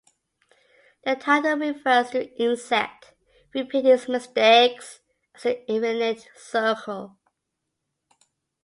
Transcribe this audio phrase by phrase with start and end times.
[1.03, 3.13] The title refers to an insect,
[3.53, 4.99] repeating its mistakes,
[5.35, 7.19] as in an infinite circle.